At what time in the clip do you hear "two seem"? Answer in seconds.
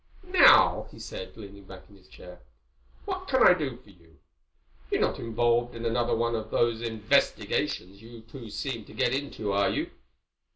8.21-8.83